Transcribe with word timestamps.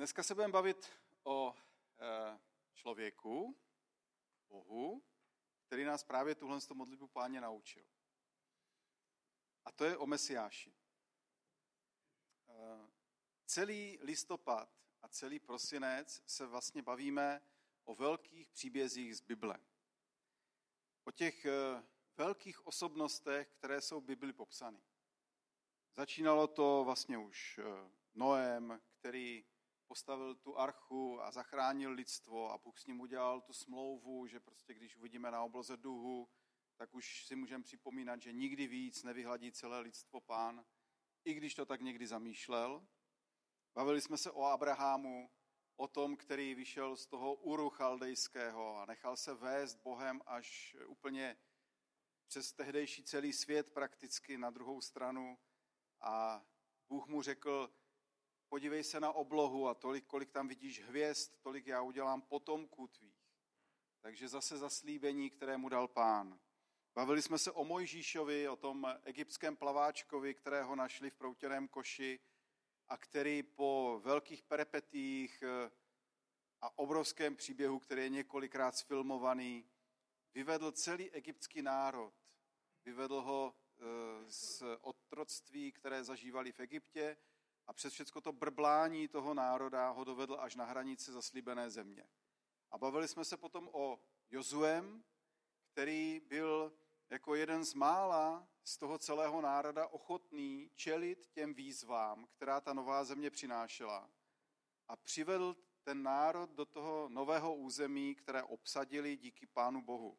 Dneska 0.00 0.22
se 0.22 0.34
budeme 0.34 0.52
bavit 0.52 0.90
o 1.22 1.54
e, 1.98 2.38
člověku, 2.74 3.56
Bohu, 4.48 5.02
který 5.66 5.84
nás 5.84 6.04
právě 6.04 6.34
tuhle 6.34 6.58
modlitbu 6.74 7.08
páně 7.08 7.40
naučil. 7.40 7.86
A 9.64 9.72
to 9.72 9.84
je 9.84 9.96
o 9.96 10.06
Mesiáši. 10.06 10.70
E, 10.70 10.74
celý 13.46 13.98
listopad 14.02 14.68
a 15.02 15.08
celý 15.08 15.38
prosinec 15.38 16.22
se 16.26 16.46
vlastně 16.46 16.82
bavíme 16.82 17.42
o 17.84 17.94
velkých 17.94 18.48
příbězích 18.48 19.16
z 19.16 19.20
Bible. 19.20 19.58
O 21.04 21.10
těch 21.10 21.44
e, 21.44 21.52
velkých 22.16 22.66
osobnostech, 22.66 23.48
které 23.48 23.80
jsou 23.80 24.00
v 24.00 24.04
Bibli 24.04 24.32
popsány. 24.32 24.82
Začínalo 25.96 26.46
to 26.46 26.82
vlastně 26.84 27.18
už 27.18 27.60
Noem, 28.14 28.80
který 28.98 29.49
postavil 29.90 30.34
tu 30.34 30.58
archu 30.58 31.22
a 31.22 31.30
zachránil 31.30 31.90
lidstvo 31.90 32.50
a 32.50 32.58
Bůh 32.58 32.78
s 32.78 32.86
ním 32.86 33.00
udělal 33.00 33.40
tu 33.40 33.52
smlouvu, 33.52 34.26
že 34.26 34.40
prostě 34.40 34.74
když 34.74 34.96
uvidíme 34.96 35.30
na 35.30 35.42
obloze 35.42 35.76
duhu, 35.76 36.28
tak 36.76 36.94
už 36.94 37.26
si 37.26 37.36
můžeme 37.36 37.64
připomínat, 37.64 38.22
že 38.22 38.32
nikdy 38.32 38.66
víc 38.66 39.02
nevyhladí 39.02 39.52
celé 39.52 39.80
lidstvo 39.80 40.20
pán, 40.20 40.64
i 41.24 41.34
když 41.34 41.54
to 41.54 41.66
tak 41.66 41.80
někdy 41.80 42.06
zamýšlel. 42.06 42.86
Bavili 43.74 44.00
jsme 44.00 44.16
se 44.16 44.30
o 44.30 44.44
Abrahamu, 44.44 45.30
o 45.76 45.88
tom, 45.88 46.16
který 46.16 46.54
vyšel 46.54 46.96
z 46.96 47.06
toho 47.06 47.34
Uru 47.34 47.70
chaldejského 47.70 48.76
a 48.76 48.86
nechal 48.86 49.16
se 49.16 49.34
vést 49.34 49.76
Bohem 49.76 50.20
až 50.26 50.76
úplně 50.86 51.36
přes 52.26 52.52
tehdejší 52.52 53.04
celý 53.04 53.32
svět 53.32 53.72
prakticky 53.72 54.38
na 54.38 54.50
druhou 54.50 54.80
stranu 54.80 55.38
a 56.00 56.44
Bůh 56.88 57.06
mu 57.06 57.22
řekl, 57.22 57.79
podívej 58.50 58.84
se 58.84 59.00
na 59.00 59.12
oblohu 59.12 59.68
a 59.68 59.74
tolik, 59.74 60.06
kolik 60.06 60.30
tam 60.30 60.48
vidíš 60.48 60.82
hvězd, 60.82 61.32
tolik 61.40 61.66
já 61.66 61.82
udělám 61.82 62.22
potomků 62.22 62.86
tvých. 62.86 63.20
Takže 64.00 64.28
zase 64.28 64.58
zaslíbení, 64.58 65.30
které 65.30 65.56
mu 65.56 65.68
dal 65.68 65.88
pán. 65.88 66.40
Bavili 66.94 67.22
jsme 67.22 67.38
se 67.38 67.52
o 67.52 67.64
Mojžíšovi, 67.64 68.48
o 68.48 68.56
tom 68.56 68.86
egyptském 69.04 69.56
plaváčkovi, 69.56 70.34
kterého 70.34 70.76
našli 70.76 71.10
v 71.10 71.14
proutěném 71.14 71.68
koši 71.68 72.20
a 72.88 72.96
který 72.96 73.42
po 73.42 74.00
velkých 74.04 74.42
perepetích 74.42 75.42
eh, 75.42 75.70
a 76.60 76.78
obrovském 76.78 77.36
příběhu, 77.36 77.78
který 77.78 78.02
je 78.02 78.08
několikrát 78.08 78.76
sfilmovaný, 78.76 79.70
vyvedl 80.34 80.72
celý 80.72 81.10
egyptský 81.10 81.62
národ. 81.62 82.14
Vyvedl 82.84 83.20
ho 83.20 83.54
eh, 83.54 83.84
z 84.32 84.62
otroctví, 84.80 85.72
které 85.72 86.04
zažívali 86.04 86.52
v 86.52 86.60
Egyptě 86.60 87.16
a 87.70 87.72
přes 87.72 87.92
všechno 87.92 88.20
to 88.20 88.32
brblání 88.32 89.08
toho 89.08 89.34
národa 89.34 89.90
ho 89.90 90.04
dovedl 90.04 90.36
až 90.40 90.54
na 90.54 90.64
hranici 90.64 91.12
zaslíbené 91.12 91.70
země. 91.70 92.04
A 92.70 92.78
bavili 92.78 93.08
jsme 93.08 93.24
se 93.24 93.36
potom 93.36 93.68
o 93.72 94.00
Jozuem, 94.30 95.04
který 95.72 96.20
byl 96.20 96.72
jako 97.10 97.34
jeden 97.34 97.64
z 97.64 97.74
mála 97.74 98.48
z 98.64 98.76
toho 98.76 98.98
celého 98.98 99.40
národa 99.40 99.86
ochotný 99.86 100.70
čelit 100.74 101.26
těm 101.26 101.54
výzvám, 101.54 102.26
která 102.26 102.60
ta 102.60 102.72
nová 102.72 103.04
země 103.04 103.30
přinášela 103.30 104.10
a 104.88 104.96
přivedl 104.96 105.56
ten 105.82 106.02
národ 106.02 106.50
do 106.50 106.64
toho 106.64 107.08
nového 107.08 107.54
území, 107.54 108.14
které 108.14 108.42
obsadili 108.42 109.16
díky 109.16 109.46
Pánu 109.46 109.82
Bohu. 109.82 110.18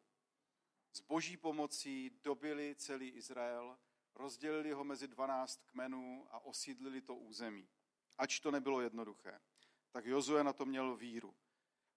S 0.92 1.00
boží 1.00 1.36
pomocí 1.36 2.10
dobili 2.10 2.74
celý 2.74 3.08
Izrael 3.08 3.78
rozdělili 4.14 4.72
ho 4.72 4.84
mezi 4.84 5.08
12 5.08 5.62
kmenů 5.64 6.26
a 6.30 6.44
osídlili 6.44 7.00
to 7.00 7.14
území. 7.14 7.68
Ač 8.18 8.40
to 8.40 8.50
nebylo 8.50 8.80
jednoduché. 8.80 9.40
Tak 9.90 10.06
Jozue 10.06 10.44
na 10.44 10.52
to 10.52 10.64
měl 10.64 10.96
víru. 10.96 11.34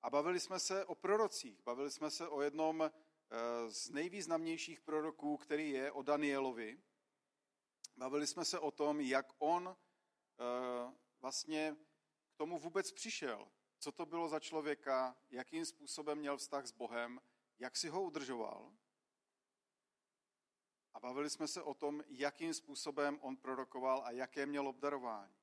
A 0.01 0.09
bavili 0.09 0.39
jsme 0.39 0.59
se 0.59 0.85
o 0.85 0.95
prorocích. 0.95 1.61
Bavili 1.61 1.91
jsme 1.91 2.11
se 2.11 2.27
o 2.27 2.41
jednom 2.41 2.81
eh, 2.81 2.91
z 3.69 3.89
nejvýznamnějších 3.89 4.81
proroků, 4.81 5.37
který 5.37 5.69
je 5.69 5.91
o 5.91 6.01
Danielovi. 6.01 6.77
Bavili 7.97 8.27
jsme 8.27 8.45
se 8.45 8.59
o 8.59 8.71
tom, 8.71 9.01
jak 9.01 9.33
on 9.37 9.77
eh, 10.39 10.93
vlastně 11.21 11.75
k 12.29 12.35
tomu 12.37 12.59
vůbec 12.59 12.91
přišel. 12.91 13.47
Co 13.79 13.91
to 13.91 14.05
bylo 14.05 14.29
za 14.29 14.39
člověka, 14.39 15.17
jakým 15.29 15.65
způsobem 15.65 16.17
měl 16.17 16.37
vztah 16.37 16.65
s 16.65 16.71
Bohem, 16.71 17.21
jak 17.59 17.77
si 17.77 17.89
ho 17.89 18.03
udržoval. 18.03 18.71
A 20.95 20.99
bavili 20.99 21.29
jsme 21.29 21.47
se 21.47 21.61
o 21.61 21.73
tom, 21.73 22.03
jakým 22.07 22.53
způsobem 22.53 23.19
on 23.21 23.37
prorokoval 23.37 24.03
a 24.05 24.11
jaké 24.11 24.45
měl 24.45 24.67
obdarování. 24.67 25.35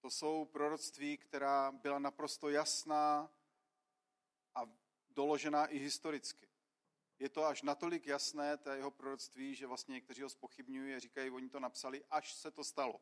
To 0.00 0.10
jsou 0.10 0.44
proroctví, 0.44 1.18
která 1.18 1.72
byla 1.72 1.98
naprosto 1.98 2.48
jasná 2.48 3.32
a 4.54 4.60
doložená 5.08 5.66
i 5.66 5.78
historicky. 5.78 6.48
Je 7.18 7.28
to 7.28 7.44
až 7.44 7.62
natolik 7.62 8.06
jasné, 8.06 8.56
to 8.56 8.70
jeho 8.70 8.90
proroctví, 8.90 9.54
že 9.54 9.66
vlastně 9.66 9.92
někteří 9.92 10.22
ho 10.22 10.28
spochybňují 10.28 10.94
a 10.94 10.98
říkají, 10.98 11.30
oni 11.30 11.48
to 11.48 11.60
napsali, 11.60 12.04
až 12.10 12.34
se 12.34 12.50
to 12.50 12.64
stalo. 12.64 13.00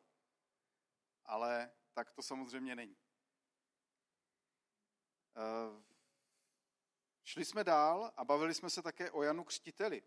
Ale 1.24 1.72
tak 1.92 2.10
to 2.10 2.22
samozřejmě 2.22 2.76
není. 2.76 2.96
Eh, 5.36 5.87
Šli 7.28 7.44
jsme 7.44 7.64
dál 7.64 8.12
a 8.16 8.24
bavili 8.24 8.54
jsme 8.54 8.70
se 8.70 8.82
také 8.82 9.10
o 9.10 9.22
Janu 9.22 9.44
Křtiteli. 9.44 10.02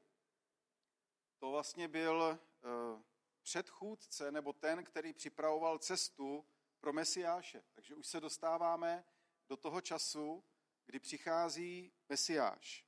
To 1.38 1.52
vlastně 1.52 1.88
byl 1.88 2.40
eh, 2.40 3.04
předchůdce 3.42 4.32
nebo 4.32 4.54
ten, 4.54 4.84
který 4.84 5.14
připravoval 5.14 5.80
cestu 5.80 6.46
pro 6.80 6.94
Mesiáše. 6.94 7.64
Takže 7.74 7.96
už 7.96 8.08
se 8.08 8.20
dostáváme 8.20 9.04
do 9.50 9.58
toho 9.58 9.82
času, 9.82 10.44
kdy 10.86 11.00
přichází 11.00 11.94
Mesiáš. 12.10 12.86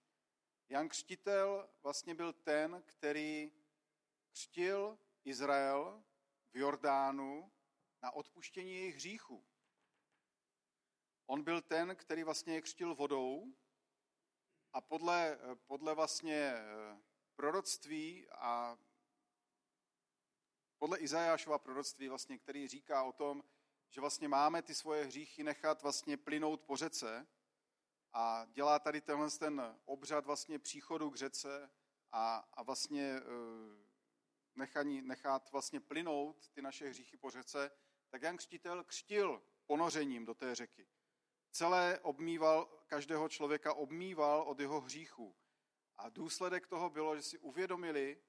Jan 0.69 0.89
Křtitel 0.89 1.69
vlastně 1.83 2.15
byl 2.15 2.33
ten, 2.33 2.83
který 2.85 3.51
křtil 4.31 4.99
Izrael 5.23 6.03
v 6.51 6.57
Jordánu 6.57 7.51
na 8.01 8.11
odpuštění 8.11 8.73
jejich 8.73 8.95
hříchů. 8.95 9.45
On 11.25 11.43
byl 11.43 11.61
ten, 11.61 11.95
který 11.95 12.23
vlastně 12.23 12.53
je 12.53 12.61
křtil 12.61 12.95
vodou 12.95 13.53
a 14.73 14.81
podle, 14.81 15.39
podle 15.67 15.93
vlastně 15.93 16.53
eh, 16.55 17.01
proroctví 17.35 18.27
a 18.31 18.77
podle 20.77 20.97
Izajášova 20.97 21.57
proroctví, 21.57 22.07
vlastně, 22.07 22.37
který 22.37 22.67
říká 22.67 23.03
o 23.03 23.11
tom, 23.11 23.43
že 23.89 24.01
vlastně 24.01 24.27
máme 24.27 24.61
ty 24.61 24.75
svoje 24.75 25.05
hříchy 25.05 25.43
nechat 25.43 25.81
vlastně 25.81 26.17
plynout 26.17 26.61
po 26.61 26.77
řece 26.77 27.27
a 28.13 28.45
dělá 28.45 28.79
tady 28.79 29.01
tenhle 29.01 29.31
ten 29.31 29.79
obřad 29.85 30.25
vlastně 30.25 30.59
příchodu 30.59 31.09
k 31.09 31.15
řece 31.15 31.69
a, 32.11 32.37
a 32.53 32.63
vlastně 32.63 33.03
eh, 33.03 33.23
nechaní, 34.55 35.01
nechat 35.01 35.51
vlastně 35.51 35.79
plynout 35.79 36.49
ty 36.49 36.61
naše 36.61 36.89
hříchy 36.89 37.17
po 37.17 37.31
řece, 37.31 37.71
tak 38.09 38.21
Jan 38.21 38.37
Křtitel 38.37 38.83
křtil 38.83 39.43
ponořením 39.65 40.25
do 40.25 40.33
té 40.33 40.55
řeky 40.55 40.87
celé 41.53 41.99
obmýval, 41.99 42.83
každého 42.87 43.29
člověka 43.29 43.73
obmýval 43.73 44.41
od 44.41 44.59
jeho 44.59 44.81
hříchů. 44.81 45.35
A 45.97 46.09
důsledek 46.09 46.67
toho 46.67 46.89
bylo, 46.89 47.15
že 47.15 47.21
si 47.21 47.37
uvědomili, 47.37 48.21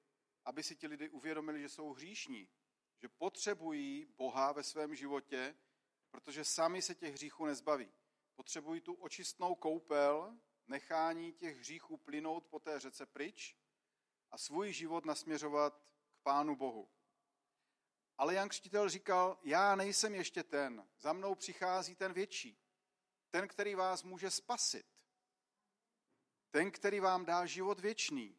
aby 0.45 0.63
si 0.63 0.75
ti 0.75 0.87
lidé 0.87 1.09
uvědomili, 1.09 1.61
že 1.61 1.69
jsou 1.69 1.93
hříšní, 1.93 2.49
že 3.01 3.09
potřebují 3.09 4.05
Boha 4.05 4.51
ve 4.51 4.63
svém 4.63 4.95
životě, 4.95 5.55
protože 6.11 6.43
sami 6.43 6.81
se 6.81 6.95
těch 6.95 7.13
hříchů 7.13 7.45
nezbaví. 7.45 7.93
Potřebují 8.35 8.81
tu 8.81 8.93
očistnou 8.93 9.55
koupel, 9.55 10.37
nechání 10.67 11.33
těch 11.33 11.57
hříchů 11.57 11.97
plynout 11.97 12.45
po 12.45 12.59
té 12.59 12.79
řece 12.79 13.05
pryč 13.05 13.55
a 14.31 14.37
svůj 14.37 14.73
život 14.73 15.05
nasměřovat 15.05 15.83
k 16.13 16.23
Pánu 16.23 16.55
Bohu. 16.55 16.89
Ale 18.17 18.33
Jan 18.33 18.49
Křtitel 18.49 18.89
říkal, 18.89 19.39
já 19.43 19.75
nejsem 19.75 20.15
ještě 20.15 20.43
ten, 20.43 20.87
za 20.99 21.13
mnou 21.13 21.35
přichází 21.35 21.95
ten 21.95 22.13
větší. 22.13 22.64
Ten, 23.35 23.47
který 23.47 23.75
vás 23.75 24.03
může 24.03 24.31
spasit. 24.31 24.85
Ten, 26.51 26.71
který 26.71 26.99
vám 26.99 27.25
dá 27.25 27.45
život 27.45 27.79
věčný. 27.79 28.37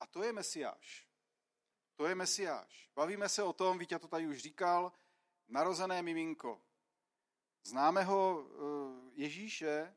A 0.00 0.06
to 0.06 0.22
je 0.22 0.32
Mesiáš. 0.32 1.08
To 1.96 2.06
je 2.06 2.14
Mesiáš. 2.14 2.90
Bavíme 2.94 3.28
se 3.28 3.42
o 3.42 3.52
tom, 3.52 3.78
Vítě 3.78 3.98
to 3.98 4.08
tady 4.08 4.26
už 4.26 4.38
říkal, 4.38 4.92
narozené 5.48 6.02
miminko. 6.02 6.62
Známe 7.62 8.02
ho 8.02 8.46
eh, 8.46 9.10
Ježíše 9.14 9.96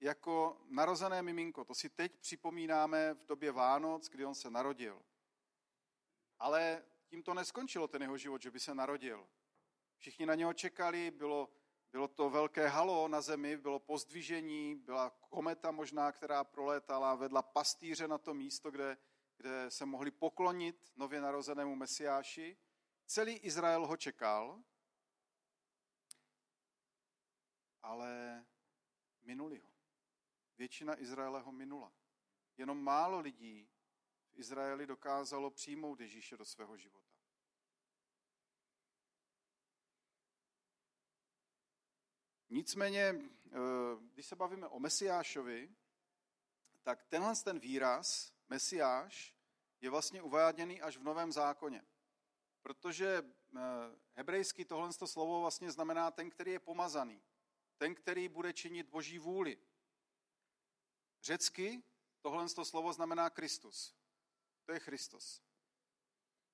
jako 0.00 0.60
narozené 0.68 1.22
miminko. 1.22 1.64
To 1.64 1.74
si 1.74 1.88
teď 1.88 2.18
připomínáme 2.20 3.14
v 3.14 3.26
době 3.26 3.52
Vánoc, 3.52 4.08
kdy 4.08 4.24
on 4.24 4.34
se 4.34 4.50
narodil. 4.50 5.02
Ale 6.38 6.84
tím 7.06 7.22
to 7.22 7.34
neskončilo, 7.34 7.88
ten 7.88 8.02
jeho 8.02 8.18
život, 8.18 8.42
že 8.42 8.50
by 8.50 8.60
se 8.60 8.74
narodil. 8.74 9.28
Všichni 9.96 10.26
na 10.26 10.34
něho 10.34 10.52
čekali, 10.52 11.10
bylo 11.10 11.61
bylo 11.92 12.08
to 12.08 12.30
velké 12.30 12.68
halo 12.68 13.08
na 13.08 13.20
zemi, 13.20 13.56
bylo 13.56 13.78
pozdvižení, 13.78 14.74
byla 14.74 15.10
kometa 15.10 15.70
možná, 15.70 16.12
která 16.12 16.44
prolétala, 16.44 17.14
vedla 17.14 17.42
pastýře 17.42 18.08
na 18.08 18.18
to 18.18 18.34
místo, 18.34 18.70
kde, 18.70 18.96
kde 19.36 19.70
se 19.70 19.86
mohli 19.86 20.10
poklonit 20.10 20.92
nově 20.96 21.20
narozenému 21.20 21.76
mesiáši. 21.76 22.56
Celý 23.06 23.36
Izrael 23.36 23.86
ho 23.86 23.96
čekal, 23.96 24.62
ale 27.82 28.44
minuli 29.22 29.58
ho. 29.58 29.68
Většina 30.58 31.00
Izraele 31.00 31.40
ho 31.40 31.52
minula. 31.52 31.92
Jenom 32.56 32.82
málo 32.82 33.20
lidí 33.20 33.68
v 34.30 34.38
Izraeli 34.38 34.86
dokázalo 34.86 35.50
přijmout 35.50 36.00
Ježíše 36.00 36.36
do 36.36 36.44
svého 36.44 36.76
života. 36.76 37.11
Nicméně, 42.52 43.00
eh, 43.00 43.58
když 44.12 44.26
se 44.26 44.36
bavíme 44.36 44.68
o 44.68 44.78
Mesiášovi, 44.78 45.74
tak 46.82 47.04
tenhle 47.04 47.36
ten 47.36 47.58
výraz, 47.58 48.32
Mesiáš, 48.48 49.36
je 49.80 49.90
vlastně 49.90 50.22
uváděný 50.22 50.82
až 50.82 50.96
v 50.96 51.02
Novém 51.02 51.32
zákoně. 51.32 51.84
Protože 52.62 53.22
eh, 53.56 53.60
hebrejský 54.14 54.64
tohle 54.64 54.92
slovo 54.92 55.40
vlastně 55.40 55.70
znamená 55.70 56.10
ten, 56.10 56.30
který 56.30 56.52
je 56.52 56.58
pomazaný. 56.58 57.22
Ten, 57.78 57.94
který 57.94 58.28
bude 58.28 58.52
činit 58.52 58.88
boží 58.88 59.18
vůli. 59.18 59.58
Řecky 61.22 61.82
tohle 62.20 62.48
slovo 62.48 62.92
znamená 62.92 63.30
Kristus. 63.30 63.94
To 64.64 64.72
je 64.72 64.80
Kristus. 64.80 65.42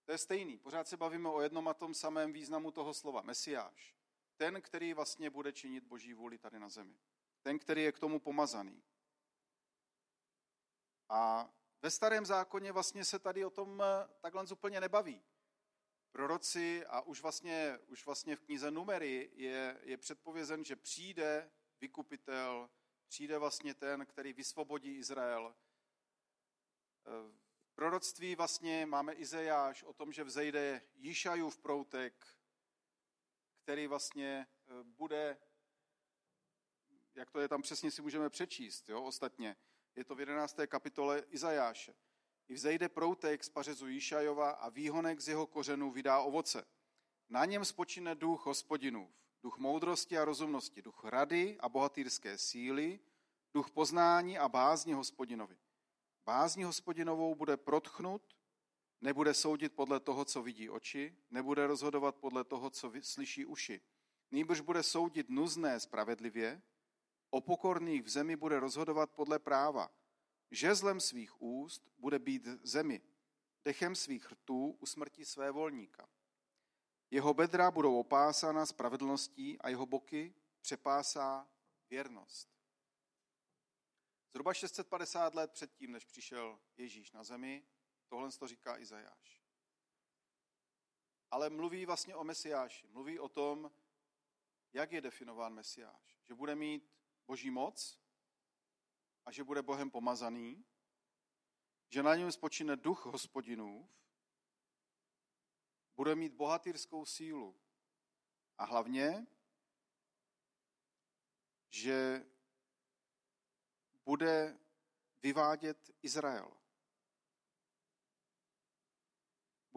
To 0.04 0.12
je 0.12 0.18
stejný. 0.18 0.58
Pořád 0.58 0.88
se 0.88 0.96
bavíme 0.96 1.28
o 1.28 1.40
jednom 1.40 1.68
a 1.68 1.74
tom 1.74 1.94
samém 1.94 2.32
významu 2.32 2.70
toho 2.70 2.94
slova. 2.94 3.22
Mesiáš. 3.22 3.97
Ten, 4.38 4.62
který 4.62 4.94
vlastně 4.94 5.30
bude 5.30 5.52
činit 5.52 5.84
boží 5.84 6.14
vůli 6.14 6.38
tady 6.38 6.58
na 6.58 6.68
zemi. 6.68 6.98
Ten, 7.42 7.58
který 7.58 7.82
je 7.82 7.92
k 7.92 7.98
tomu 7.98 8.20
pomazaný. 8.20 8.82
A 11.08 11.50
ve 11.82 11.90
starém 11.90 12.26
zákoně 12.26 12.72
vlastně 12.72 13.04
se 13.04 13.18
tady 13.18 13.44
o 13.44 13.50
tom 13.50 13.82
eh, 13.82 14.08
takhle 14.20 14.44
úplně 14.52 14.80
nebaví. 14.80 15.22
Proroci 16.12 16.86
a 16.86 17.00
už 17.00 17.22
vlastně, 17.22 17.78
už 17.86 18.06
vlastně 18.06 18.36
v 18.36 18.40
knize 18.40 18.70
Numery 18.70 19.30
je, 19.34 19.80
je 19.82 19.96
předpovězen, 19.96 20.64
že 20.64 20.76
přijde 20.76 21.50
vykupitel, 21.80 22.70
přijde 23.08 23.38
vlastně 23.38 23.74
ten, 23.74 24.06
který 24.06 24.32
vysvobodí 24.32 24.98
Izrael. 24.98 25.54
Eh, 27.06 27.10
v 27.66 27.72
proroctví 27.74 28.36
vlastně 28.36 28.86
máme 28.86 29.12
Izajáš 29.12 29.82
o 29.82 29.92
tom, 29.92 30.12
že 30.12 30.24
vzejde 30.24 30.82
Jíšajův 30.94 31.58
proutek, 31.58 32.37
který 33.68 33.86
vlastně 33.86 34.46
eh, 34.68 34.72
bude, 34.84 35.38
jak 37.14 37.30
to 37.30 37.40
je 37.40 37.48
tam 37.48 37.62
přesně 37.62 37.90
si 37.90 38.02
můžeme 38.02 38.30
přečíst, 38.30 38.88
jo, 38.88 39.02
ostatně, 39.02 39.56
je 39.96 40.04
to 40.04 40.14
v 40.14 40.20
11. 40.20 40.56
kapitole 40.66 41.24
Izajáše. 41.30 41.94
I 42.48 42.54
vzejde 42.54 42.88
proutek 42.88 43.44
z 43.44 43.48
pařezu 43.48 43.88
Jíšajova 43.88 44.50
a 44.50 44.68
výhonek 44.68 45.20
z 45.20 45.28
jeho 45.28 45.46
kořenů 45.46 45.90
vydá 45.90 46.20
ovoce. 46.20 46.64
Na 47.28 47.44
něm 47.44 47.64
spočine 47.64 48.14
duch 48.14 48.46
hospodinův, 48.46 49.10
duch 49.42 49.58
moudrosti 49.58 50.18
a 50.18 50.24
rozumnosti, 50.24 50.82
duch 50.82 51.04
rady 51.04 51.56
a 51.60 51.68
bohatýrské 51.68 52.38
síly, 52.38 53.00
duch 53.54 53.70
poznání 53.70 54.38
a 54.38 54.48
bázní 54.48 54.92
hospodinovi. 54.92 55.58
Bázní 56.24 56.64
hospodinovou 56.64 57.34
bude 57.34 57.56
protchnut, 57.56 58.22
nebude 59.00 59.34
soudit 59.34 59.72
podle 59.72 60.00
toho, 60.00 60.24
co 60.24 60.42
vidí 60.42 60.70
oči, 60.70 61.16
nebude 61.30 61.66
rozhodovat 61.66 62.16
podle 62.16 62.44
toho, 62.44 62.70
co 62.70 62.92
slyší 63.00 63.46
uši. 63.46 63.80
Nýbrž 64.30 64.60
bude 64.60 64.82
soudit 64.82 65.30
nuzné 65.30 65.80
spravedlivě, 65.80 66.62
O 67.30 67.40
pokorných 67.40 68.02
v 68.02 68.08
zemi 68.08 68.36
bude 68.36 68.60
rozhodovat 68.60 69.10
podle 69.10 69.38
práva. 69.38 69.90
Žezlem 70.50 71.00
svých 71.00 71.42
úst 71.42 71.88
bude 71.98 72.18
být 72.18 72.46
zemi. 72.62 73.02
Dechem 73.64 73.94
svých 73.94 74.32
rtů 74.32 74.76
usmrtí 74.80 75.24
své 75.24 75.50
volníka. 75.50 76.08
Jeho 77.10 77.34
bedra 77.34 77.70
budou 77.70 78.00
opásána 78.00 78.66
spravedlností 78.66 79.58
a 79.58 79.68
jeho 79.68 79.86
boky 79.86 80.34
přepásá 80.60 81.48
věrnost. 81.90 82.48
Zhruba 84.30 84.54
650 84.54 85.34
let 85.34 85.52
předtím, 85.52 85.92
než 85.92 86.04
přišel 86.04 86.60
Ježíš 86.76 87.12
na 87.12 87.24
zemi, 87.24 87.64
tohle 88.08 88.30
to 88.32 88.46
říká 88.46 88.78
Izajáš. 88.78 89.42
Ale 91.30 91.50
mluví 91.50 91.86
vlastně 91.86 92.16
o 92.16 92.24
Mesiáši. 92.24 92.86
Mluví 92.86 93.18
o 93.18 93.28
tom, 93.28 93.70
jak 94.72 94.92
je 94.92 95.00
definován 95.00 95.54
Mesiáš. 95.54 96.20
Že 96.24 96.34
bude 96.34 96.54
mít 96.54 96.92
boží 97.26 97.50
moc 97.50 98.00
a 99.26 99.32
že 99.32 99.44
bude 99.44 99.62
Bohem 99.62 99.90
pomazaný, 99.90 100.64
že 101.88 102.02
na 102.02 102.14
něm 102.14 102.32
spočine 102.32 102.76
duch 102.76 103.06
hospodinův, 103.06 103.90
bude 105.96 106.14
mít 106.14 106.34
bohatýrskou 106.34 107.04
sílu 107.04 107.60
a 108.58 108.64
hlavně, 108.64 109.26
že 111.68 112.26
bude 114.04 114.58
vyvádět 115.22 115.90
Izrael. 116.02 116.57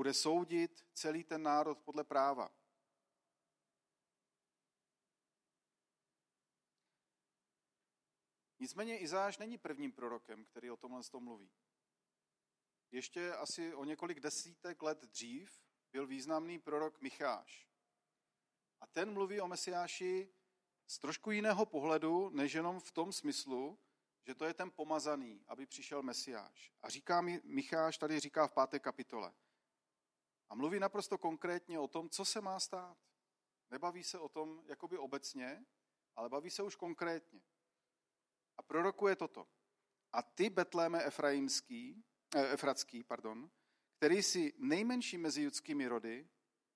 Bude 0.02 0.14
soudit 0.14 0.86
celý 0.94 1.24
ten 1.24 1.44
národ 1.44 1.80
podle 1.80 2.04
práva. 2.04 2.52
Nicméně 8.60 9.00
Izáš 9.00 9.38
není 9.38 9.58
prvním 9.58 9.92
prorokem, 9.92 10.46
který 10.46 10.72
o 10.72 10.78
tomhle 10.78 11.04
tom 11.04 11.24
mluví. 11.24 11.52
Ještě 12.92 13.34
asi 13.34 13.74
o 13.74 13.84
několik 13.84 14.20
desítek 14.20 14.82
let 14.82 15.02
dřív 15.02 15.62
byl 15.92 16.08
významný 16.08 16.60
prorok 16.60 17.02
Micháš. 17.02 17.70
A 18.80 18.88
ten 18.88 19.14
mluví 19.14 19.42
o 19.42 19.48
Mesiáši 19.48 20.34
z 20.88 21.00
trošku 21.00 21.32
jiného 21.32 21.66
pohledu, 21.66 22.30
než 22.30 22.54
jenom 22.54 22.80
v 22.80 22.92
tom 22.92 23.12
smyslu, 23.12 23.80
že 24.24 24.36
to 24.36 24.46
je 24.46 24.54
ten 24.54 24.72
pomazaný, 24.72 25.44
aby 25.48 25.66
přišel 25.66 26.02
Mesiáš. 26.02 26.74
A 26.82 26.90
říká 26.90 27.22
mi, 27.22 27.42
Micháš 27.44 27.98
tady 27.98 28.20
říká 28.20 28.48
v 28.48 28.54
páté 28.54 28.80
kapitole. 28.80 29.34
A 30.52 30.56
mluví 30.56 30.80
naprosto 30.80 31.18
konkrétně 31.18 31.80
o 31.80 31.88
tom, 31.88 32.10
co 32.10 32.26
se 32.26 32.42
má 32.42 32.60
stát. 32.60 32.98
Nebaví 33.70 34.04
se 34.04 34.20
o 34.20 34.30
tom 34.30 34.64
jakoby 34.66 34.98
obecně, 34.98 35.66
ale 36.16 36.30
baví 36.30 36.50
se 36.50 36.64
už 36.64 36.76
konkrétně 36.76 37.42
a 38.58 38.62
prorokuje 38.62 39.16
toto. 39.16 39.48
A 40.14 40.22
ty, 40.22 40.50
Betléme 40.50 41.04
Efraimský, 41.04 42.04
eh, 42.36 42.54
Efratský, 42.54 43.04
pardon, 43.04 43.52
který 43.98 44.24
si 44.24 44.54
nejmenší 44.58 45.18
mezi 45.18 45.42
judskými 45.42 45.88
rody, 45.88 46.30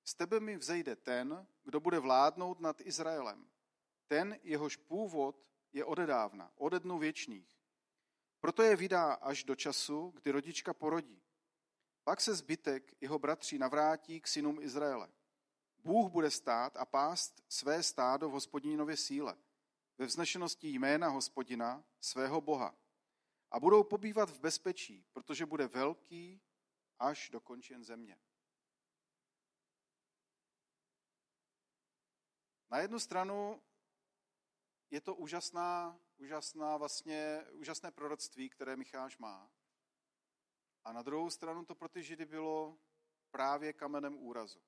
z 0.04 0.16
tebe 0.16 0.40
mi 0.40 0.58
vzejde 0.58 0.96
ten, 0.96 1.48
kdo 1.64 1.80
bude 1.80 2.00
vládnout 2.00 2.60
nad 2.60 2.82
Izraelem. 2.82 3.50
Ten, 4.08 4.40
jehož 4.44 4.76
původ 4.76 5.48
je 5.74 5.86
odedávna, 5.86 6.52
ode 6.56 6.80
dnů 6.80 7.00
věčných. 7.00 7.58
Proto 8.40 8.64
je 8.64 8.76
vydá 8.76 9.14
až 9.14 9.44
do 9.44 9.56
času, 9.56 10.14
kdy 10.16 10.32
rodička 10.32 10.74
porodí. 10.74 11.25
Pak 12.06 12.22
se 12.22 12.36
zbytek 12.36 13.02
jeho 13.02 13.20
bratří 13.20 13.58
navrátí 13.58 14.22
k 14.22 14.28
synům 14.28 14.62
Izraele. 14.62 15.10
Bůh 15.84 16.12
bude 16.12 16.32
stát 16.32 16.78
a 16.78 16.86
pást 16.86 17.44
své 17.50 17.84
stádo 17.84 18.30
v 18.30 18.32
hospodinově 18.32 18.98
síle 18.98 19.38
ve 19.98 20.06
vznešenosti 20.06 20.68
jména 20.68 21.10
hospodina, 21.10 21.84
svého 22.00 22.42
Boha. 22.42 22.76
A 23.52 23.60
budou 23.60 23.84
pobývat 23.84 24.30
v 24.30 24.40
bezpečí, 24.40 25.06
protože 25.14 25.46
bude 25.46 25.68
velký 25.68 26.42
až 27.00 27.30
do 27.30 27.40
končin 27.40 27.84
země. 27.84 28.20
Na 32.70 32.80
jednu 32.80 33.00
stranu 33.00 33.62
je 34.90 35.02
to 35.02 35.16
úžasná, 35.16 36.00
úžasná 36.18 36.78
vlastně, 36.78 37.46
úžasné 37.52 37.92
proroctví, 37.92 38.50
které 38.50 38.76
Micháš 38.76 39.18
má. 39.18 39.52
A 40.86 40.94
na 40.94 41.02
druhou 41.02 41.30
stranu 41.30 41.66
to 41.66 41.76
pro 41.76 41.90
ty 41.90 42.04
Židy 42.04 42.26
bylo 42.26 42.78
právě 43.32 43.74
kamenem 43.74 44.18
úrazu. 44.18 44.62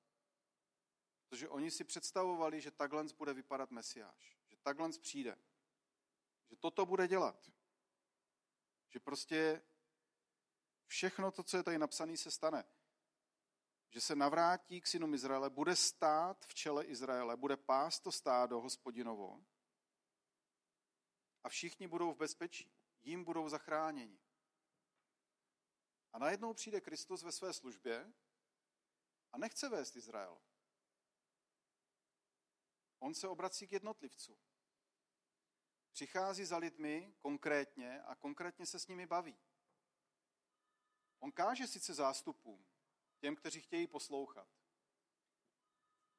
Protože 1.28 1.48
oni 1.48 1.70
si 1.70 1.84
představovali, 1.84 2.60
že 2.60 2.70
takhle 2.70 3.04
bude 3.18 3.34
vypadat 3.34 3.70
Mesiáš 3.70 4.38
takhle 4.68 4.90
přijde. 5.00 5.38
Že 6.50 6.56
toto 6.56 6.86
bude 6.86 7.08
dělat. 7.08 7.50
Že 8.88 9.00
prostě 9.00 9.62
všechno 10.86 11.30
to, 11.30 11.42
co 11.42 11.56
je 11.56 11.62
tady 11.62 11.78
napsané, 11.78 12.16
se 12.16 12.30
stane. 12.30 12.64
Že 13.90 14.00
se 14.00 14.16
navrátí 14.16 14.80
k 14.80 14.86
synům 14.86 15.14
Izraele, 15.14 15.50
bude 15.50 15.76
stát 15.76 16.44
v 16.44 16.54
čele 16.54 16.84
Izraele, 16.84 17.36
bude 17.36 17.56
pást 17.56 18.00
to 18.00 18.12
stádo 18.12 18.60
hospodinovo 18.60 19.44
a 21.44 21.48
všichni 21.48 21.88
budou 21.88 22.12
v 22.12 22.16
bezpečí. 22.16 22.72
Jím 23.02 23.24
budou 23.24 23.48
zachráněni. 23.48 24.20
A 26.12 26.18
najednou 26.18 26.54
přijde 26.54 26.80
Kristus 26.80 27.22
ve 27.22 27.32
své 27.32 27.52
službě 27.52 28.12
a 29.32 29.38
nechce 29.38 29.68
vést 29.68 29.96
Izrael. 29.96 30.38
On 32.98 33.14
se 33.14 33.28
obrací 33.28 33.68
k 33.68 33.72
jednotlivcům. 33.72 34.38
Přichází 35.92 36.44
za 36.44 36.56
lidmi 36.58 37.14
konkrétně 37.18 38.02
a 38.02 38.14
konkrétně 38.14 38.66
se 38.66 38.78
s 38.78 38.86
nimi 38.86 39.06
baví. 39.06 39.38
On 41.18 41.32
káže 41.32 41.66
sice 41.66 41.94
zástupům, 41.94 42.66
těm, 43.18 43.36
kteří 43.36 43.60
chtějí 43.60 43.86
poslouchat, 43.86 44.48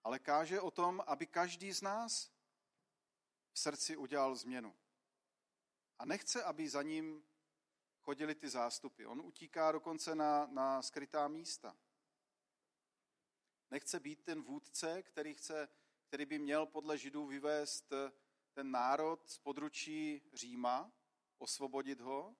ale 0.04 0.20
káže 0.20 0.62
o 0.62 0.72
tom, 0.72 1.04
aby 1.08 1.28
každý 1.28 1.72
z 1.72 1.82
nás 1.82 2.32
v 3.52 3.60
srdci 3.60 3.98
udělal 3.98 4.36
změnu. 4.36 4.76
A 6.00 6.06
nechce, 6.06 6.44
aby 6.44 6.70
za 6.70 6.84
ním 6.84 7.26
chodili 8.10 8.36
ty 8.36 8.50
zástupy. 8.50 9.06
On 9.06 9.22
utíká 9.22 9.72
dokonce 9.72 10.16
na, 10.16 10.46
na 10.46 10.82
skrytá 10.82 11.28
místa. 11.28 11.78
Nechce 13.72 14.00
být 14.00 14.24
ten 14.24 14.42
vůdce, 14.42 15.04
který, 15.04 15.34
chce, 15.34 15.70
který 16.08 16.26
by 16.26 16.40
měl 16.40 16.66
podle 16.66 16.98
Židů 16.98 17.26
vyvést 17.26 17.94
ten 18.54 18.72
národ 18.72 19.30
z 19.30 19.38
područí 19.38 20.22
Říma, 20.34 20.92
osvobodit 21.38 22.02
ho, 22.02 22.36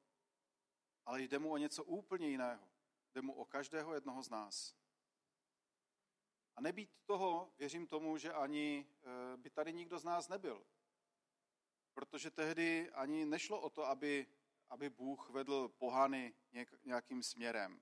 ale 1.06 1.22
jde 1.22 1.40
mu 1.40 1.52
o 1.52 1.58
něco 1.58 1.84
úplně 1.84 2.30
jiného. 2.30 2.70
Jde 3.14 3.22
mu 3.22 3.34
o 3.34 3.46
každého 3.46 3.94
jednoho 3.94 4.24
z 4.24 4.30
nás. 4.30 4.76
A 6.56 6.62
nebýt 6.62 7.02
toho, 7.06 7.54
věřím 7.58 7.88
tomu, 7.88 8.18
že 8.18 8.34
ani 8.34 8.88
eh, 9.02 9.38
by 9.38 9.50
tady 9.50 9.74
nikdo 9.74 10.00
z 10.00 10.04
nás 10.04 10.30
nebyl. 10.30 10.66
Protože 11.94 12.32
tehdy 12.32 12.90
ani 12.92 13.26
nešlo 13.26 13.62
o 13.62 13.70
to, 13.70 13.86
aby, 13.86 14.28
aby 14.70 14.90
Bůh 14.90 15.30
vedl 15.30 15.68
pohany 15.68 16.34
nějakým 16.84 17.24
směrem. 17.24 17.82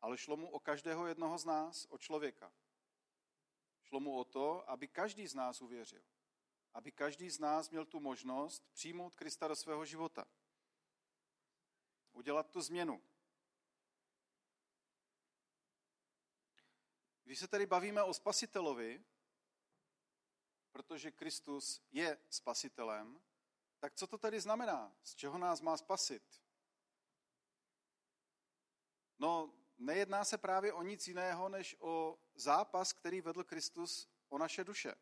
Ale 0.00 0.18
šlo 0.18 0.36
mu 0.36 0.50
o 0.50 0.60
každého 0.60 1.06
jednoho 1.06 1.38
z 1.38 1.44
nás, 1.44 1.86
o 1.90 1.98
člověka. 1.98 2.52
Šlo 3.82 4.00
mu 4.00 4.18
o 4.18 4.24
to, 4.24 4.70
aby 4.70 4.88
každý 4.88 5.26
z 5.26 5.34
nás 5.34 5.60
uvěřil. 5.60 6.04
Aby 6.74 6.92
každý 6.92 7.30
z 7.30 7.38
nás 7.38 7.70
měl 7.70 7.86
tu 7.86 8.00
možnost 8.00 8.68
přijmout 8.72 9.14
Krista 9.14 9.48
do 9.48 9.56
svého 9.56 9.84
života. 9.84 10.24
Udělat 12.12 12.50
tu 12.50 12.60
změnu. 12.60 13.02
Když 17.24 17.38
se 17.38 17.48
tedy 17.48 17.66
bavíme 17.66 18.02
o 18.02 18.14
spasitelovi, 18.14 19.04
protože 20.72 21.10
Kristus 21.10 21.82
je 21.90 22.18
spasitelem, 22.30 23.22
tak 23.80 23.94
co 23.94 24.06
to 24.06 24.18
tedy 24.18 24.40
znamená? 24.40 24.96
Z 25.02 25.14
čeho 25.14 25.38
nás 25.38 25.60
má 25.60 25.76
spasit? 25.76 26.42
No, 29.18 29.54
nejedná 29.78 30.24
se 30.24 30.38
právě 30.38 30.72
o 30.72 30.82
nic 30.82 31.08
jiného, 31.08 31.48
než 31.48 31.76
o 31.78 32.18
zápas, 32.34 32.92
který 32.92 33.20
vedl 33.20 33.44
Kristus 33.44 34.08
o 34.28 34.38
naše 34.38 34.64
duše. 34.64 34.94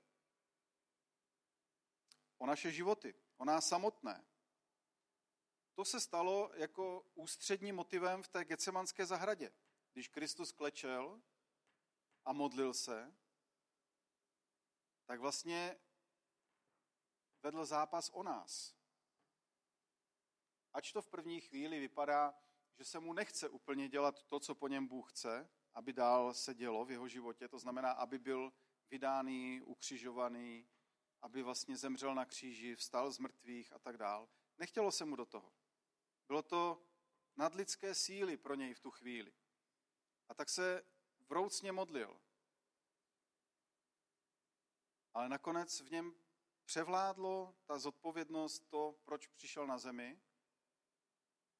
O 2.38 2.47
naše 2.47 2.73
životy, 2.73 3.14
o 3.37 3.44
nás 3.44 3.68
samotné. 3.68 4.25
To 5.75 5.85
se 5.85 6.00
stalo 6.00 6.50
jako 6.54 7.06
ústředním 7.14 7.76
motivem 7.76 8.23
v 8.23 8.28
té 8.28 8.44
Gecemanské 8.44 9.06
zahradě. 9.06 9.52
Když 9.92 10.08
Kristus 10.08 10.52
klečel 10.52 11.23
a 12.25 12.32
modlil 12.32 12.75
se, 12.75 13.14
tak 15.06 15.20
vlastně 15.20 15.76
vedl 17.42 17.66
zápas 17.66 18.11
o 18.11 18.23
nás. 18.23 18.75
Ač 20.73 20.92
to 20.92 21.02
v 21.02 21.09
první 21.09 21.40
chvíli 21.40 21.80
vypadá, 21.80 22.35
že 22.78 22.85
se 22.85 23.00
mu 23.00 23.12
nechce 23.12 23.49
úplně 23.49 23.88
dělat 23.88 24.23
to, 24.23 24.40
co 24.40 24.54
po 24.54 24.68
něm 24.68 24.87
Bůh 24.87 25.11
chce, 25.11 25.50
aby 25.75 25.92
dál 25.92 26.35
se 26.35 26.54
dělo 26.54 26.85
v 26.85 26.90
jeho 26.90 27.09
životě, 27.09 27.49
to 27.49 27.59
znamená, 27.59 27.92
aby 27.92 28.18
byl 28.18 28.52
vydáný, 28.90 29.62
ukřižovaný, 29.62 30.68
aby 31.23 31.42
vlastně 31.42 31.76
zemřel 31.76 32.14
na 32.14 32.25
kříži, 32.25 32.76
vstal 32.76 33.11
z 33.11 33.18
mrtvých 33.18 33.73
a 33.73 33.78
tak 33.78 33.97
dál. 33.97 34.28
Nechtělo 34.59 34.92
se 34.92 35.04
mu 35.04 35.16
do 35.16 35.26
toho. 35.26 35.52
Bylo 36.26 36.42
to 36.42 36.83
nadlidské 37.37 37.95
síly 37.95 38.37
pro 38.37 38.54
něj 38.54 38.75
v 38.75 38.80
tu 38.80 38.90
chvíli. 38.90 39.33
A 40.28 40.35
tak 40.35 40.49
se 40.49 40.85
vroucně 41.28 41.73
modlil. 41.73 42.21
Ale 45.14 45.28
nakonec 45.28 45.80
v 45.80 45.90
něm 45.90 46.14
převládlo 46.68 47.54
ta 47.66 47.78
zodpovědnost, 47.78 48.60
to, 48.68 48.98
proč 49.04 49.26
přišel 49.26 49.66
na 49.66 49.78
zemi. 49.78 50.20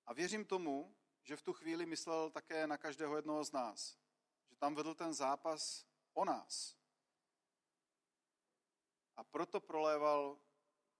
A 0.07 0.13
věřím 0.13 0.45
tomu, 0.45 0.97
že 1.23 1.37
v 1.37 1.43
tu 1.43 1.53
chvíli 1.53 1.87
myslel 1.87 2.31
také 2.31 2.67
na 2.67 2.77
každého 2.77 3.17
jednoho 3.17 3.45
z 3.45 3.53
nás. 3.53 3.99
Že 4.51 4.57
tam 4.57 4.75
vedl 4.75 4.95
ten 4.95 5.15
zápas 5.15 5.87
o 6.13 6.25
nás. 6.25 6.77
A 9.17 9.25
proto 9.25 9.61
proléval 9.61 10.39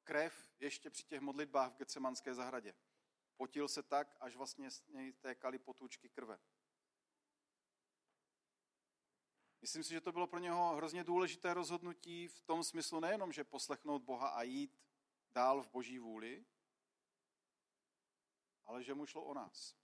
krev 0.05 0.53
ještě 0.59 0.91
při 0.91 1.05
těch 1.05 1.21
modlitbách 1.21 1.73
v 1.73 1.77
Getsemanské 1.77 2.35
zahradě. 2.35 2.75
Potil 3.37 3.69
se 3.69 3.83
tak, 3.83 4.17
až 4.21 4.37
vlastně 4.37 4.71
z 4.71 4.89
něj 4.89 5.13
tékaly 5.13 5.59
potůčky 5.59 6.09
krve. 6.09 6.39
Myslím 9.61 9.85
si, 9.85 9.91
že 9.93 10.01
to 10.01 10.13
bylo 10.13 10.27
pro 10.27 10.39
něho 10.39 10.77
hrozně 10.77 11.05
důležité 11.05 11.55
rozhodnutí 11.55 12.29
v 12.29 12.41
tom 12.41 12.65
smyslu 12.65 13.01
nejenom, 13.01 13.33
že 13.33 13.45
poslechnout 13.45 14.03
Boha 14.03 14.29
a 14.29 14.43
jít 14.43 14.81
dál 15.31 15.63
v 15.63 15.71
boží 15.71 15.99
vůli, 15.99 16.45
ale 18.65 18.85
že 18.85 18.95
mu 18.95 19.07
šlo 19.07 19.25
o 19.25 19.35
nás. 19.35 19.75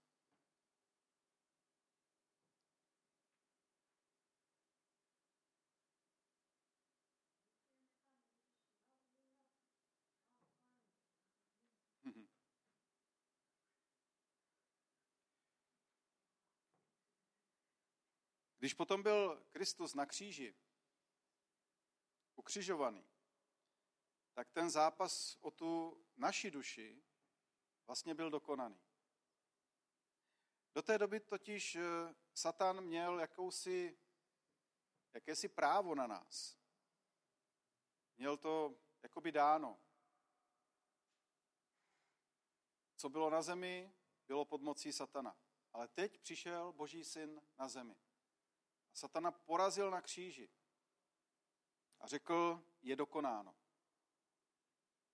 Když 18.65 18.73
potom 18.73 19.03
byl 19.03 19.45
Kristus 19.49 19.93
na 19.93 20.05
kříži, 20.05 20.55
ukřižovaný, 22.35 23.05
tak 24.33 24.49
ten 24.51 24.69
zápas 24.69 25.37
o 25.41 25.51
tu 25.51 26.03
naši 26.17 26.51
duši 26.51 27.03
vlastně 27.87 28.15
byl 28.15 28.29
dokonaný. 28.29 28.79
Do 30.75 30.81
té 30.81 30.97
doby 30.97 31.19
totiž 31.19 31.75
eh, 31.75 31.81
Satan 32.33 32.81
měl 32.81 33.19
jakousi, 33.19 33.97
jakési 35.13 35.47
právo 35.47 35.95
na 35.95 36.07
nás. 36.07 36.57
Měl 38.17 38.37
to 38.37 38.75
jakoby 39.03 39.31
dáno. 39.31 39.79
Co 42.95 43.09
bylo 43.09 43.29
na 43.29 43.41
zemi, 43.41 43.93
bylo 44.27 44.45
pod 44.45 44.61
mocí 44.61 44.93
Satana. 44.93 45.37
Ale 45.73 45.87
teď 45.87 46.19
přišel 46.19 46.73
Boží 46.73 47.03
syn 47.03 47.41
na 47.57 47.67
zemi. 47.67 47.95
Satana 48.95 49.31
porazil 49.31 49.91
na 49.91 50.01
kříži 50.01 50.49
a 51.99 52.07
řekl, 52.07 52.63
je 52.81 52.95
dokonáno. 52.95 53.55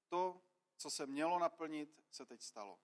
To, 0.08 0.42
co 0.78 0.90
se 0.90 1.08
mělo 1.08 1.40
naplnit, 1.40 2.04
se 2.12 2.26
teď 2.26 2.42
stalo. 2.42 2.80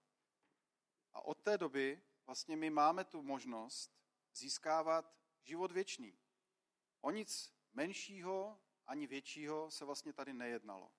A 1.13 1.21
od 1.21 1.41
té 1.41 1.57
doby 1.57 2.03
vlastně 2.25 2.55
my 2.55 2.69
máme 2.69 3.03
tu 3.03 3.21
možnost 3.21 3.99
získávat 4.33 5.17
život 5.43 5.71
věčný. 5.71 6.19
O 7.01 7.11
nic 7.11 7.53
menšího 7.73 8.61
ani 8.85 9.07
většího 9.07 9.71
se 9.71 9.85
vlastně 9.85 10.13
tady 10.13 10.33
nejednalo. 10.33 10.91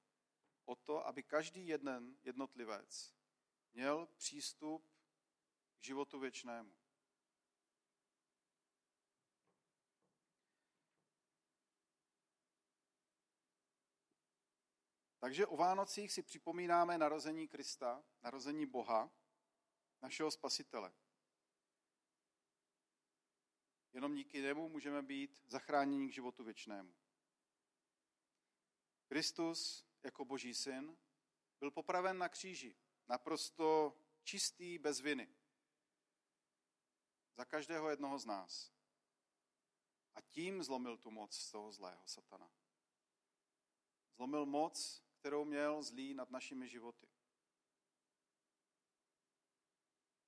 O 0.65 0.75
to, 0.75 1.07
aby 1.07 1.23
každý 1.23 1.67
jeden 1.67 2.19
jednotlivec 2.23 3.15
měl 3.73 4.07
přístup 4.07 4.91
k 5.79 5.85
životu 5.85 6.19
věčnému. 6.19 6.75
Takže 15.19 15.47
o 15.47 15.57
Vánocích 15.57 16.13
si 16.13 16.23
připomínáme 16.23 16.99
narození 16.99 17.49
Krista, 17.49 18.05
narození 18.23 18.67
Boha, 18.67 19.11
našeho 20.03 20.31
Spasitele. 20.31 20.93
Jenom 23.93 24.15
díky 24.15 24.43
němu 24.43 24.69
můžeme 24.69 25.03
být 25.03 25.43
zachráněni 25.47 26.09
k 26.09 26.13
životu 26.13 26.45
věčnému. 26.45 26.95
Kristus 29.07 29.87
jako 30.03 30.25
Boží 30.25 30.55
syn 30.55 30.97
byl 31.61 31.71
popraven 31.71 32.19
na 32.19 32.29
kříži, 32.29 32.77
naprosto 33.09 33.97
čistý, 34.23 34.79
bez 34.79 35.01
viny. 35.01 35.35
Za 37.37 37.45
každého 37.45 37.91
jednoho 37.91 38.19
z 38.19 38.25
nás. 38.25 38.73
A 40.15 40.21
tím 40.21 40.63
zlomil 40.63 40.97
tu 40.97 41.11
moc 41.11 41.37
z 41.37 41.51
toho 41.51 41.73
zlého 41.73 42.07
satana. 42.07 42.51
Zlomil 44.17 44.47
moc, 44.47 45.08
kterou 45.29 45.45
měl 45.45 45.83
zlý 45.83 46.15
nad 46.15 46.31
našimi 46.31 46.69
životy. 46.69 47.07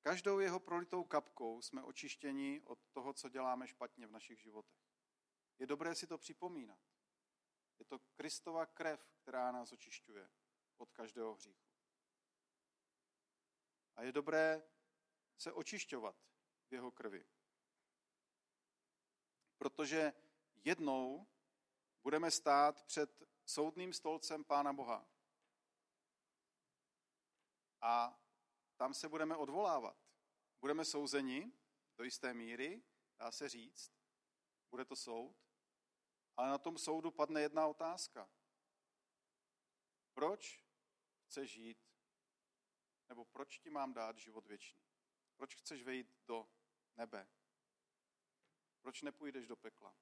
Každou 0.02 0.38
jeho 0.38 0.60
prolitou 0.60 1.04
kapkou 1.04 1.62
jsme 1.62 1.82
očištěni 1.82 2.62
od 2.64 2.78
toho, 2.92 3.12
co 3.12 3.28
děláme 3.28 3.68
špatně 3.68 4.06
v 4.06 4.10
našich 4.10 4.40
životech. 4.40 4.80
Je 5.58 5.66
dobré 5.66 5.94
si 5.94 6.06
to 6.06 6.18
připomínat. 6.18 6.78
Je 7.78 7.84
to 7.84 7.98
Kristova 7.98 8.66
krev, 8.66 9.12
která 9.22 9.52
nás 9.52 9.72
očišťuje 9.72 10.30
od 10.76 10.92
každého 10.92 11.34
hříchu. 11.34 11.70
A 13.96 14.02
je 14.02 14.12
dobré 14.12 14.62
se 15.38 15.52
očišťovat 15.52 16.16
v 16.68 16.72
jeho 16.72 16.90
krvi. 16.90 17.26
Protože 19.58 20.12
jednou 20.64 21.26
budeme 22.02 22.30
stát 22.30 22.82
před 22.82 23.22
soudným 23.50 23.92
stolcem 23.92 24.44
Pána 24.44 24.72
Boha. 24.72 25.06
a 27.82 28.20
tam 28.76 28.94
se 28.94 29.08
budeme 29.08 29.36
odvolávat. 29.36 29.96
Budeme 30.60 30.84
souzeni 30.84 31.52
do 31.96 32.04
jisté 32.04 32.34
míry, 32.34 32.82
dá 33.18 33.32
se 33.32 33.48
říct, 33.48 33.92
bude 34.70 34.84
to 34.84 34.96
soud, 34.96 35.36
ale 36.36 36.48
na 36.48 36.58
tom 36.58 36.78
soudu 36.78 37.10
padne 37.10 37.40
jedna 37.40 37.66
otázka. 37.66 38.30
Proč 40.12 40.64
chceš 41.24 41.50
žít? 41.50 41.78
Nebo 43.08 43.24
proč 43.24 43.58
ti 43.58 43.70
mám 43.70 43.92
dát 43.92 44.18
život 44.18 44.46
věčný? 44.46 44.80
Proč 45.36 45.54
chceš 45.54 45.82
vejít 45.82 46.16
do 46.26 46.48
nebe? 46.96 47.28
Proč 48.80 49.02
nepůjdeš 49.02 49.46
do 49.46 49.56
pekla? 49.56 49.94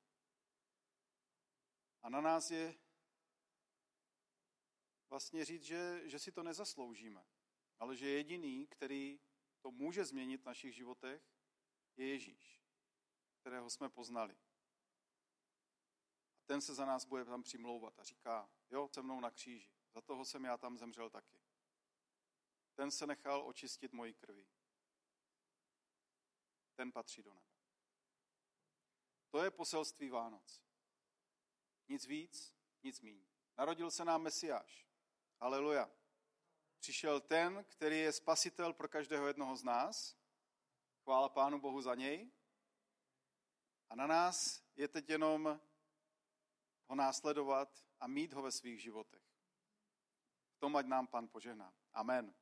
A 2.03 2.09
na 2.09 2.21
nás 2.21 2.51
je 2.51 2.88
vlastně 5.11 5.45
říct, 5.45 5.63
že, 5.63 6.03
že 6.05 6.19
si 6.19 6.33
to 6.33 6.43
nezasloužíme, 6.43 7.27
ale 7.79 7.97
že 7.97 8.09
jediný, 8.09 8.67
který 8.67 9.21
to 9.61 9.71
může 9.71 10.05
změnit 10.05 10.43
v 10.43 10.47
našich 10.47 10.75
životech, 10.75 11.23
je 11.97 12.09
Ježíš, 12.09 12.63
kterého 13.41 13.71
jsme 13.71 13.89
poznali. 13.89 14.39
A 16.37 16.43
ten 16.47 16.61
se 16.61 16.75
za 16.75 16.85
nás 16.85 17.05
bude 17.05 17.25
tam 17.25 17.43
přimlouvat 17.43 17.99
a 17.99 18.03
říká, 18.03 18.51
jo, 18.71 18.89
se 18.93 19.03
mnou 19.03 19.21
na 19.21 19.31
kříži, 19.31 19.73
za 19.95 20.01
toho 20.01 20.25
jsem 20.25 20.45
já 20.45 20.57
tam 20.57 20.79
zemřel 20.79 21.11
taky. 21.11 21.41
Ten 22.75 22.91
se 22.91 23.07
nechal 23.07 23.47
očistit 23.47 23.93
mojí 23.93 24.15
krví. 24.15 24.49
Ten 26.75 26.93
patří 26.93 27.23
do 27.23 27.35
nebe. 27.35 27.49
To 29.31 29.45
je 29.45 29.51
poselství 29.51 30.11
Vánoc. 30.11 30.63
Nic 31.89 32.07
víc, 32.07 32.55
nic 32.83 33.01
míň. 33.01 33.27
Narodil 33.59 33.91
se 33.91 34.05
nám 34.05 34.23
Mesiáš. 34.23 34.88
Aleluja. 35.41 35.91
Přišel 36.79 37.21
ten, 37.21 37.65
který 37.69 37.99
je 37.99 38.13
spasitel 38.13 38.73
pro 38.73 38.89
každého 38.89 39.27
jednoho 39.27 39.57
z 39.57 39.65
nás. 39.65 40.17
Chvála 41.03 41.29
Pánu 41.29 41.61
Bohu 41.61 41.81
za 41.81 41.95
něj. 41.95 42.31
A 43.91 43.95
na 43.95 44.07
nás 44.07 44.63
je 44.77 44.89
teď 44.89 45.11
jenom 45.11 45.61
ho 46.87 46.95
následovat 46.95 47.85
a 48.01 48.07
mít 48.07 48.33
ho 48.33 48.43
ve 48.43 48.53
svých 48.53 48.83
životech. 48.83 49.23
V 50.57 50.59
tom, 50.59 50.77
ať 50.77 50.87
nám 50.87 51.07
Pan 51.07 51.29
požehná. 51.29 51.75
Amen. 51.93 52.35